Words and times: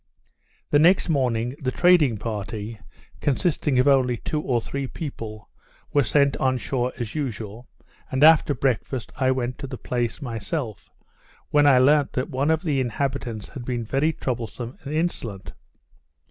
Next 0.73 1.09
morning 1.09 1.53
the 1.59 1.71
trading 1.71 2.17
party, 2.17 2.79
consisting 3.19 3.77
of 3.77 3.87
only 3.87 4.17
two 4.17 4.41
or 4.41 4.59
three 4.59 4.87
people, 4.87 5.47
were 5.93 6.01
sent 6.01 6.35
on 6.37 6.57
shore 6.57 6.91
as 6.97 7.13
usual; 7.13 7.67
and, 8.09 8.23
after 8.23 8.55
breakfast, 8.55 9.11
I 9.17 9.29
went 9.29 9.59
to 9.59 9.67
the 9.67 9.77
place 9.77 10.19
myself, 10.19 10.89
when 11.51 11.67
I 11.67 11.77
learnt 11.77 12.13
that 12.13 12.31
one 12.31 12.49
of 12.49 12.63
the 12.63 12.79
inhabitants 12.81 13.49
had 13.49 13.63
been 13.63 13.83
very 13.83 14.11
troublesome 14.11 14.75
and 14.83 14.91
insolent. 14.95 15.53